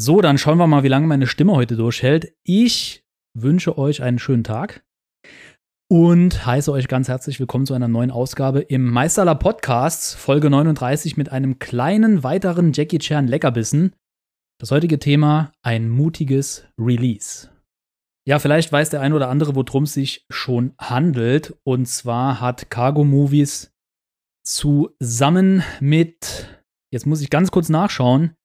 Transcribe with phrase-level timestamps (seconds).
[0.00, 2.32] So, dann schauen wir mal, wie lange meine Stimme heute durchhält.
[2.44, 3.04] Ich
[3.34, 4.84] wünsche euch einen schönen Tag
[5.90, 11.16] und heiße euch ganz herzlich willkommen zu einer neuen Ausgabe im Meisterler Podcasts, Folge 39
[11.16, 13.92] mit einem kleinen weiteren Jackie Chan Leckerbissen.
[14.60, 17.48] Das heutige Thema ein mutiges Release.
[18.24, 21.58] Ja, vielleicht weiß der ein oder andere, worum es sich schon handelt.
[21.64, 23.74] Und zwar hat Cargo Movies
[24.44, 26.62] zusammen mit,
[26.92, 28.36] jetzt muss ich ganz kurz nachschauen,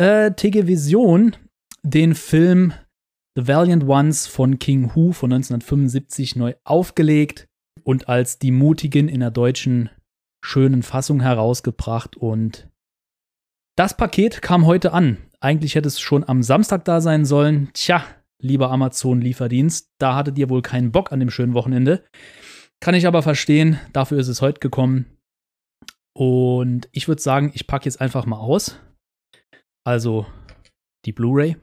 [0.00, 1.36] äh, Vision
[1.82, 2.72] den Film
[3.36, 7.46] The Valiant Ones von King Hu von 1975 neu aufgelegt
[7.84, 9.90] und als die Mutigen in der deutschen
[10.42, 12.16] schönen Fassung herausgebracht.
[12.16, 12.68] Und
[13.76, 15.18] das Paket kam heute an.
[15.38, 17.70] Eigentlich hätte es schon am Samstag da sein sollen.
[17.74, 18.04] Tja,
[18.42, 22.04] lieber Amazon-Lieferdienst, da hattet ihr wohl keinen Bock an dem schönen Wochenende.
[22.80, 25.18] Kann ich aber verstehen, dafür ist es heute gekommen.
[26.14, 28.80] Und ich würde sagen, ich packe jetzt einfach mal aus
[29.84, 30.26] also
[31.04, 31.56] die Blu-ray,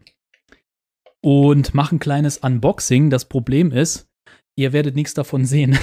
[1.27, 3.09] und mache ein kleines Unboxing.
[3.09, 4.07] Das Problem ist,
[4.57, 5.77] ihr werdet nichts davon sehen.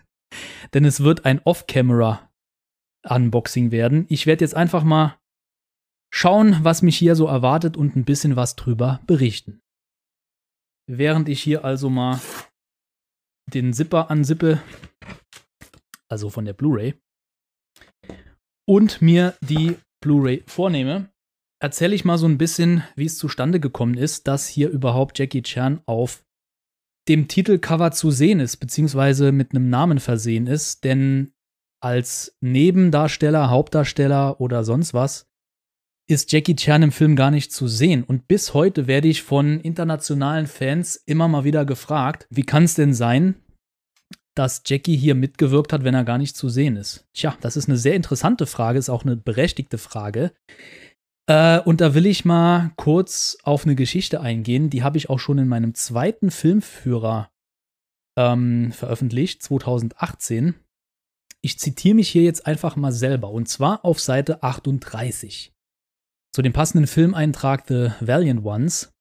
[0.74, 4.04] Denn es wird ein Off-Camera-Unboxing werden.
[4.08, 5.18] Ich werde jetzt einfach mal
[6.12, 9.62] schauen, was mich hier so erwartet und ein bisschen was drüber berichten.
[10.86, 12.20] Während ich hier also mal
[13.52, 14.62] den Zipper ansippe,
[16.10, 16.92] also von der Blu-ray,
[18.68, 21.08] und mir die Blu-ray vornehme,
[21.64, 25.40] erzähle ich mal so ein bisschen, wie es zustande gekommen ist, dass hier überhaupt Jackie
[25.40, 26.22] Chan auf
[27.08, 30.84] dem Titelcover zu sehen ist, beziehungsweise mit einem Namen versehen ist.
[30.84, 31.32] Denn
[31.80, 35.26] als Nebendarsteller, Hauptdarsteller oder sonst was
[36.06, 38.04] ist Jackie Chan im Film gar nicht zu sehen.
[38.04, 42.74] Und bis heute werde ich von internationalen Fans immer mal wieder gefragt, wie kann es
[42.74, 43.36] denn sein,
[44.34, 47.06] dass Jackie hier mitgewirkt hat, wenn er gar nicht zu sehen ist?
[47.14, 50.32] Tja, das ist eine sehr interessante Frage, ist auch eine berechtigte Frage.
[51.26, 54.70] Äh, und da will ich mal kurz auf eine Geschichte eingehen.
[54.70, 57.30] Die habe ich auch schon in meinem zweiten Filmführer
[58.18, 60.54] ähm, veröffentlicht, 2018.
[61.42, 65.52] Ich zitiere mich hier jetzt einfach mal selber und zwar auf Seite 38.
[66.34, 68.92] Zu dem passenden Filmeintrag The Valiant Ones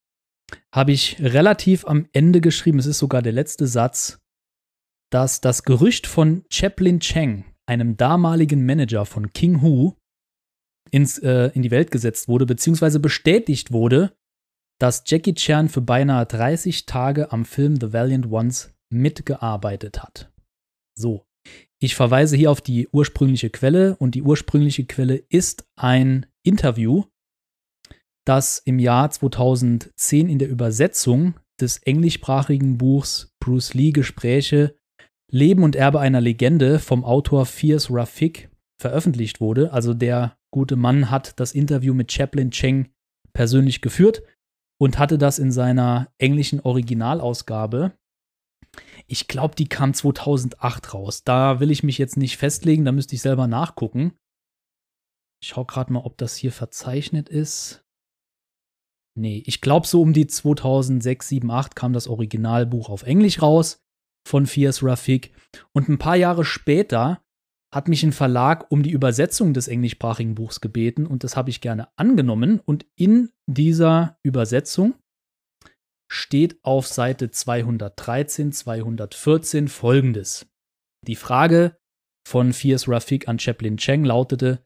[0.73, 4.19] habe ich relativ am Ende geschrieben, es ist sogar der letzte Satz,
[5.09, 9.93] dass das Gerücht von Chaplin Cheng, einem damaligen Manager von King Hu,
[10.93, 14.15] ins, äh, in die Welt gesetzt wurde, beziehungsweise bestätigt wurde,
[14.79, 20.31] dass Jackie Chan für beinahe 30 Tage am Film The Valiant Ones mitgearbeitet hat.
[20.95, 21.25] So,
[21.81, 27.05] ich verweise hier auf die ursprüngliche Quelle und die ursprüngliche Quelle ist ein Interview,
[28.25, 34.75] das im Jahr 2010 in der Übersetzung des englischsprachigen Buchs Bruce Lee Gespräche
[35.31, 39.73] Leben und Erbe einer Legende vom Autor Fierce Rafik veröffentlicht wurde.
[39.73, 42.93] Also der gute Mann hat das Interview mit Chaplin Cheng
[43.33, 44.23] persönlich geführt
[44.79, 47.97] und hatte das in seiner englischen Originalausgabe.
[49.07, 51.23] Ich glaube, die kam 2008 raus.
[51.23, 54.13] Da will ich mich jetzt nicht festlegen, da müsste ich selber nachgucken.
[55.41, 57.83] Ich schaue gerade mal, ob das hier verzeichnet ist.
[59.15, 63.83] Nee, ich glaube, so um die 2006, 7, 8 kam das Originalbuch auf Englisch raus
[64.27, 65.33] von Fierce Rafik.
[65.73, 67.22] Und ein paar Jahre später
[67.73, 71.59] hat mich ein Verlag um die Übersetzung des englischsprachigen Buchs gebeten und das habe ich
[71.59, 72.59] gerne angenommen.
[72.59, 74.93] Und in dieser Übersetzung
[76.09, 80.45] steht auf Seite 213, 214 folgendes.
[81.07, 81.75] Die Frage
[82.27, 84.63] von Fierce Rafik an Chaplin Cheng lautete: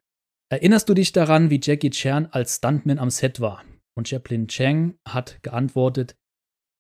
[0.50, 3.63] Erinnerst du dich daran, wie Jackie Chan als Stuntman am Set war?
[3.95, 6.18] Und Chaplin Cheng hat geantwortet: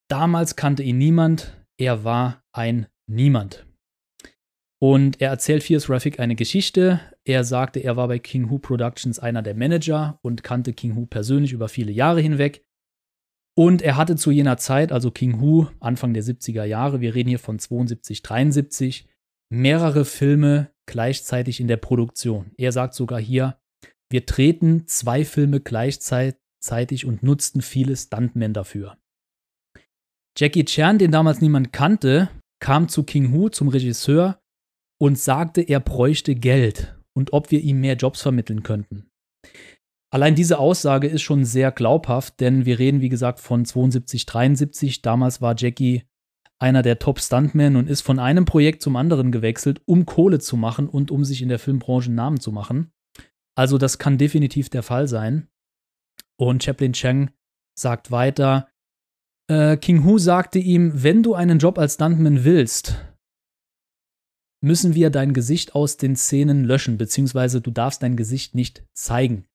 [0.09, 3.66] Damals kannte ihn niemand, er war ein Niemand.
[4.79, 6.99] Und er erzählt Fierce Rafik eine Geschichte.
[7.25, 11.07] Er sagte, er war bei King Hu Productions einer der Manager und kannte King Hu
[11.07, 12.63] persönlich über viele Jahre hinweg.
[13.57, 17.29] Und er hatte zu jener Zeit, also King Hu, Anfang der 70er Jahre, wir reden
[17.29, 19.07] hier von 72, 73,
[19.49, 22.51] mehrere Filme gleichzeitig in der Produktion.
[22.57, 23.59] Er sagt sogar hier,
[24.11, 28.97] wir treten zwei Filme gleichzeitig und nutzten viele Stuntmen dafür.
[30.37, 34.39] Jackie Chan, den damals niemand kannte, kam zu King Hu, zum Regisseur,
[34.99, 39.09] und sagte, er bräuchte Geld und ob wir ihm mehr Jobs vermitteln könnten.
[40.09, 45.01] Allein diese Aussage ist schon sehr glaubhaft, denn wir reden, wie gesagt, von 72, 73.
[45.01, 46.03] Damals war Jackie
[46.59, 50.87] einer der Top-Stuntmen und ist von einem Projekt zum anderen gewechselt, um Kohle zu machen
[50.87, 52.91] und um sich in der Filmbranche einen Namen zu machen.
[53.55, 55.47] Also das kann definitiv der Fall sein.
[56.39, 57.31] Und Chaplin Cheng
[57.77, 58.69] sagt weiter,
[59.49, 62.95] äh, King Hu sagte ihm, wenn du einen Job als Stuntman willst,
[64.61, 69.45] müssen wir dein Gesicht aus den Szenen löschen, beziehungsweise du darfst dein Gesicht nicht zeigen.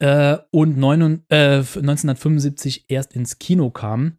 [0.00, 4.18] Äh, und neun, äh, 1975 erst ins Kino kam.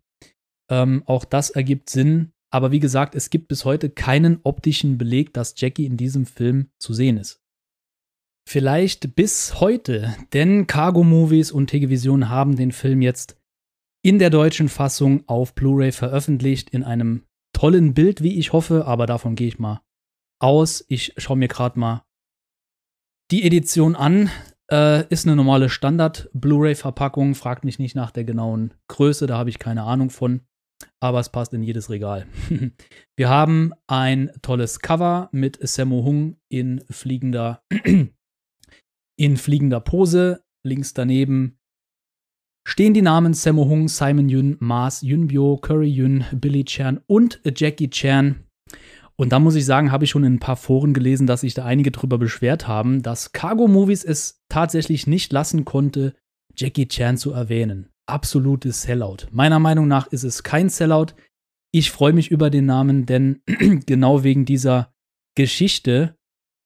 [0.72, 2.32] Ähm, auch das ergibt Sinn.
[2.52, 6.70] Aber wie gesagt, es gibt bis heute keinen optischen Beleg, dass Jackie in diesem Film
[6.80, 7.42] zu sehen ist.
[8.48, 13.38] Vielleicht bis heute, denn Cargo Movies und Television haben den Film jetzt
[14.04, 17.24] in der deutschen Fassung auf Blu-ray veröffentlicht, in einem
[17.54, 19.82] tollen Bild, wie ich hoffe, aber davon gehe ich mal
[20.44, 20.86] aus.
[20.90, 22.04] Ich schaue mir gerade mal
[23.32, 24.30] die Edition an.
[24.72, 27.36] Äh, ist eine normale Standard-Blu-ray-Verpackung.
[27.36, 30.42] Fragt mich nicht nach der genauen Größe, da habe ich keine Ahnung von.
[31.00, 32.28] Aber es passt in jedes Regal.
[33.18, 37.64] Wir haben ein tolles Cover mit Sammo Hung in fliegender,
[39.18, 40.44] in fliegender Pose.
[40.66, 41.58] Links daneben
[42.66, 47.90] stehen die Namen Sammo Hung, Simon Yun, Mars Yunbyo, Curry Yun, Billy Chan und Jackie
[47.90, 48.46] Chan.
[49.16, 51.54] Und da muss ich sagen, habe ich schon in ein paar Foren gelesen, dass sich
[51.54, 56.16] da einige drüber beschwert haben, dass Cargo Movies es tatsächlich nicht lassen konnte,
[56.56, 57.90] Jackie Chan zu erwähnen.
[58.08, 59.28] Absolutes Sellout.
[59.32, 61.14] Meiner Meinung nach ist es kein Sellout.
[61.72, 63.42] Ich freue mich über den Namen, denn
[63.86, 64.94] genau wegen dieser
[65.36, 66.16] Geschichte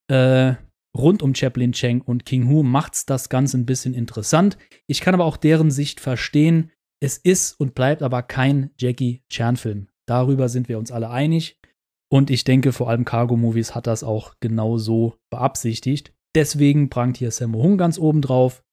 [0.10, 0.56] äh,
[0.98, 4.58] rund um Chaplin Cheng und King Hu macht es das Ganze ein bisschen interessant.
[4.88, 6.72] Ich kann aber auch deren Sicht verstehen.
[7.00, 9.88] Es ist und bleibt aber kein Jackie Chan-Film.
[10.08, 11.60] Darüber sind wir uns alle einig.
[12.09, 16.13] Und ich denke, vor allem Cargo Movies hat das auch genau so beabsichtigt.
[16.36, 18.63] Deswegen prangt hier Sammo Hung ganz oben drauf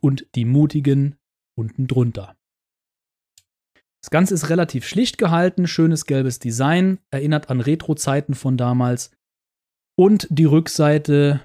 [0.00, 1.16] und die Mutigen
[1.56, 2.36] unten drunter.
[4.02, 9.12] Das Ganze ist relativ schlicht gehalten, schönes gelbes Design, erinnert an Retro-Zeiten von damals.
[9.96, 11.40] Und die Rückseite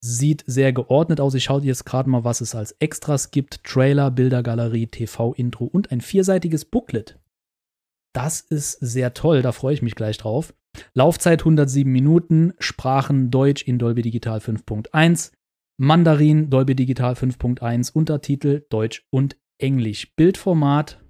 [0.00, 1.34] sieht sehr geordnet aus.
[1.34, 3.64] Ich schaue jetzt gerade mal, was es als Extras gibt.
[3.64, 7.18] Trailer, Bildergalerie, TV-Intro und ein vierseitiges Booklet.
[8.14, 10.54] Das ist sehr toll, da freue ich mich gleich drauf.
[10.94, 15.32] Laufzeit 107 Minuten, Sprachen Deutsch in Dolby Digital 5.1,
[15.78, 20.14] Mandarin Dolby Digital 5.1, Untertitel Deutsch und Englisch.
[20.14, 21.00] Bildformat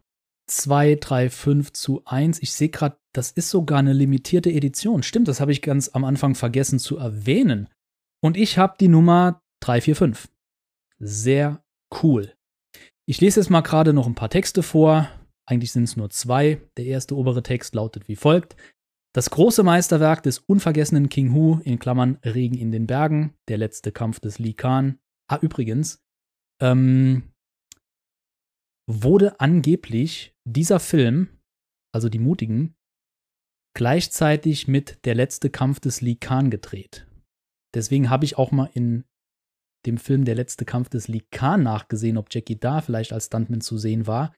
[0.49, 2.43] 235 zu 1.
[2.43, 5.03] Ich sehe gerade, das ist sogar eine limitierte Edition.
[5.03, 7.69] Stimmt, das habe ich ganz am Anfang vergessen zu erwähnen.
[8.21, 10.31] Und ich habe die Nummer 345.
[10.99, 11.63] Sehr
[12.03, 12.35] cool.
[13.07, 15.09] Ich lese jetzt mal gerade noch ein paar Texte vor.
[15.49, 16.61] Eigentlich sind es nur zwei.
[16.77, 18.55] Der erste obere Text lautet wie folgt.
[19.15, 23.91] Das große Meisterwerk des unvergessenen King Hu, in Klammern Regen in den Bergen, der letzte
[23.91, 24.99] Kampf des Li Khan.
[25.27, 26.05] Ah, übrigens,
[26.61, 27.33] ähm,
[28.87, 31.29] wurde angeblich dieser Film,
[31.95, 32.75] also die Mutigen,
[33.75, 37.07] gleichzeitig mit der letzte Kampf des Li Khan gedreht.
[37.75, 39.05] Deswegen habe ich auch mal in
[39.87, 43.63] dem Film Der letzte Kampf des Li Khan nachgesehen, ob Jackie da vielleicht als Stuntman
[43.63, 44.35] zu sehen war.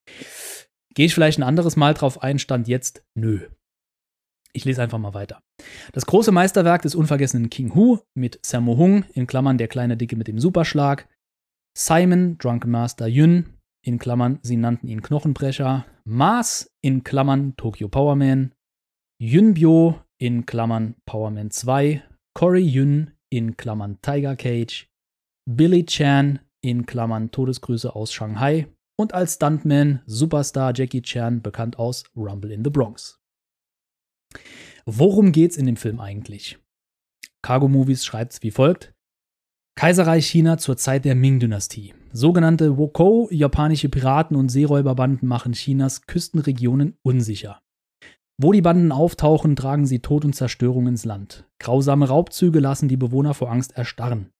[0.94, 3.48] Gehe ich vielleicht ein anderes Mal drauf ein, stand jetzt nö.
[4.52, 5.42] Ich lese einfach mal weiter.
[5.92, 10.16] Das große Meisterwerk des unvergessenen King Hu mit Sammo Hung, in Klammern der kleine Dicke
[10.16, 11.08] mit dem Superschlag,
[11.76, 18.52] Simon, Drunken Master Yun, in Klammern, sie nannten ihn Knochenbrecher, Mars, in Klammern, Tokyo Powerman,
[19.22, 22.02] Yunbyo, in Klammern, Powerman 2,
[22.34, 24.88] Cory Yun, in Klammern, Tiger Cage,
[25.48, 28.66] Billy Chan, in Klammern, Todesgrüße aus Shanghai
[29.00, 33.20] und als Stuntman Superstar Jackie Chan, bekannt aus Rumble in the Bronx.
[34.86, 36.58] Worum geht's in dem Film eigentlich?
[37.42, 38.92] Cargo Movies schreibt's wie folgt:
[39.76, 41.94] Kaiserreich China zur Zeit der Ming-Dynastie.
[42.12, 47.62] Sogenannte Wokou, japanische Piraten und Seeräuberbanden machen Chinas Küstenregionen unsicher.
[48.36, 51.46] Wo die Banden auftauchen, tragen sie Tod und Zerstörung ins Land.
[51.58, 54.30] Grausame Raubzüge lassen die Bewohner vor Angst erstarren.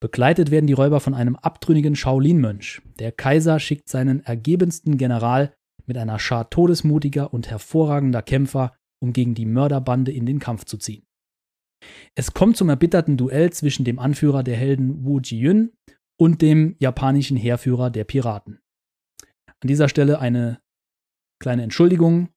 [0.00, 2.82] Begleitet werden die Räuber von einem abtrünnigen Shaolin-Mönch.
[2.98, 5.54] Der Kaiser schickt seinen ergebensten General
[5.86, 10.76] mit einer Schar todesmutiger und hervorragender Kämpfer, um gegen die Mörderbande in den Kampf zu
[10.76, 11.06] ziehen.
[12.14, 15.72] Es kommt zum erbitterten Duell zwischen dem Anführer der Helden Wu Jiyun
[16.18, 18.60] und dem japanischen Heerführer der Piraten.
[19.46, 20.60] An dieser Stelle eine
[21.40, 22.30] kleine Entschuldigung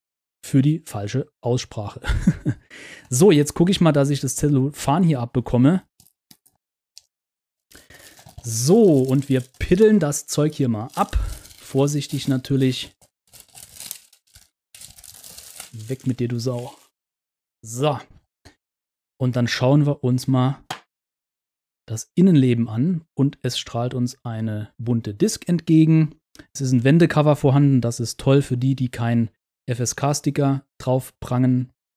[0.45, 2.01] für die falsche Aussprache.
[3.09, 5.83] so, jetzt gucke ich mal, dass ich das Zellophan hier abbekomme.
[8.51, 11.15] So, und wir piddeln das Zeug hier mal ab.
[11.59, 12.95] Vorsichtig natürlich.
[15.71, 16.73] Weg mit dir, du Sau.
[17.61, 17.99] So.
[19.19, 20.63] Und dann schauen wir uns mal
[21.87, 26.15] das Innenleben an und es strahlt uns eine bunte Disk entgegen.
[26.51, 29.29] Es ist ein Wendecover vorhanden, das ist toll für die, die keinen
[29.71, 31.13] FSK-Sticker drauf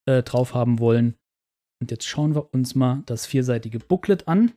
[0.04, 1.16] äh, drauf haben wollen.
[1.80, 4.52] Und jetzt schauen wir uns mal das vierseitige Booklet an.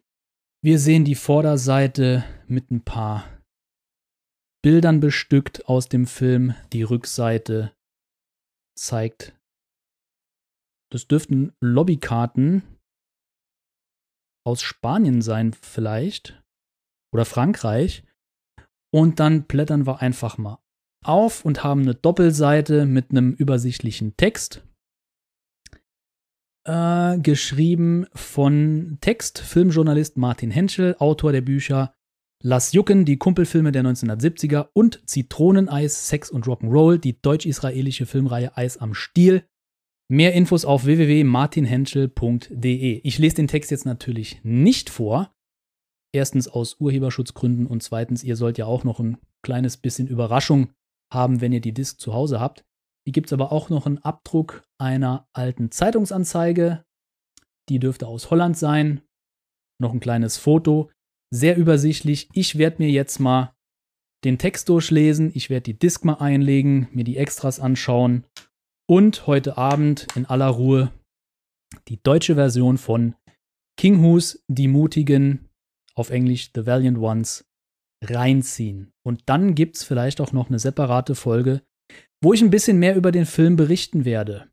[0.65, 3.29] Wir sehen die Vorderseite mit ein paar
[4.63, 6.55] Bildern bestückt aus dem Film.
[6.73, 7.71] Die Rückseite
[8.75, 9.39] zeigt,
[10.91, 12.63] das dürften Lobbykarten
[14.43, 16.41] aus Spanien sein vielleicht
[17.13, 18.03] oder Frankreich.
[18.91, 20.57] Und dann blättern wir einfach mal
[21.05, 24.65] auf und haben eine Doppelseite mit einem übersichtlichen Text.
[26.67, 31.93] Äh, geschrieben von Text, Filmjournalist Martin Henschel, Autor der Bücher
[32.43, 38.77] Lass Jucken, die Kumpelfilme der 1970er und Zitroneneis, Sex und Rock'n'Roll, die deutsch-israelische Filmreihe Eis
[38.77, 39.47] am Stiel.
[40.11, 43.01] Mehr Infos auf www.martinhenschel.de.
[43.03, 45.33] Ich lese den Text jetzt natürlich nicht vor.
[46.13, 50.69] Erstens aus Urheberschutzgründen und zweitens, ihr sollt ja auch noch ein kleines bisschen Überraschung
[51.11, 52.63] haben, wenn ihr die Disk zu Hause habt.
[53.05, 56.83] Hier gibt es aber auch noch einen Abdruck einer alten Zeitungsanzeige.
[57.69, 59.01] Die dürfte aus Holland sein.
[59.79, 60.89] Noch ein kleines Foto.
[61.31, 62.29] Sehr übersichtlich.
[62.33, 63.53] Ich werde mir jetzt mal
[64.23, 65.31] den Text durchlesen.
[65.35, 68.25] Ich werde die Disk mal einlegen, mir die Extras anschauen
[68.87, 70.91] und heute Abend in aller Ruhe
[71.87, 73.15] die deutsche Version von
[73.77, 75.49] King Hus, Die Mutigen,
[75.95, 77.45] auf Englisch The Valiant Ones,
[78.03, 78.93] reinziehen.
[79.03, 81.61] Und dann gibt es vielleicht auch noch eine separate Folge,
[82.25, 84.49] wo ich ein bisschen mehr über den Film berichten werde.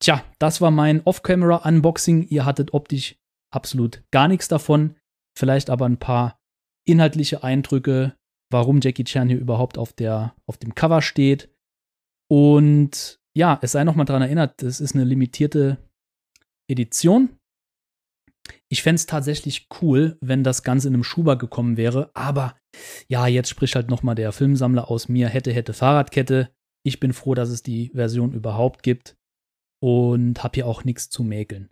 [0.00, 2.28] Tja, das war mein Off-Camera-Unboxing.
[2.28, 3.16] Ihr hattet optisch
[3.52, 4.94] absolut gar nichts davon.
[5.36, 6.38] Vielleicht aber ein paar
[6.86, 8.14] inhaltliche Eindrücke,
[8.52, 11.52] warum Jackie Chan hier überhaupt auf, der, auf dem Cover steht.
[12.30, 15.78] Und ja, es sei nochmal daran erinnert, es ist eine limitierte
[16.70, 17.40] Edition.
[18.68, 22.12] Ich fände es tatsächlich cool, wenn das Ganze in einem Schuber gekommen wäre.
[22.14, 22.56] Aber
[23.08, 26.54] ja, jetzt spricht halt nochmal der Filmsammler aus mir, hätte, hätte Fahrradkette.
[26.84, 29.16] Ich bin froh, dass es die Version überhaupt gibt
[29.82, 31.70] und habe hier auch nichts zu mäkeln.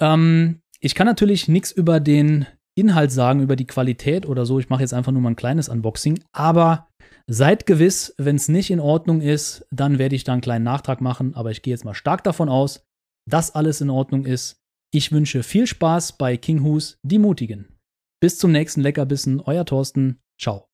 [0.00, 4.58] Ähm, ich kann natürlich nichts über den Inhalt sagen, über die Qualität oder so.
[4.58, 6.20] Ich mache jetzt einfach nur mal ein kleines Unboxing.
[6.32, 6.88] Aber
[7.26, 11.00] seid gewiss, wenn es nicht in Ordnung ist, dann werde ich da einen kleinen Nachtrag
[11.00, 11.34] machen.
[11.34, 12.84] Aber ich gehe jetzt mal stark davon aus,
[13.28, 14.60] dass alles in Ordnung ist.
[14.92, 17.76] Ich wünsche viel Spaß bei King Hus, die Mutigen.
[18.20, 20.20] Bis zum nächsten Leckerbissen, euer Thorsten.
[20.38, 20.66] Ciao.